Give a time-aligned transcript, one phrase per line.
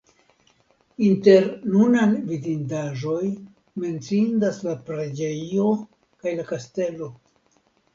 [1.07, 3.21] Inter nunaj vidindaĵoj
[3.87, 7.17] menciindas la preĝejo kaj la kastelo.